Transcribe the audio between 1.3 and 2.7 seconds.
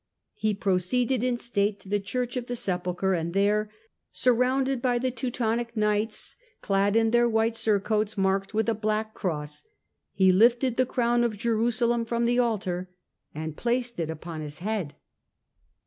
state to the Church of the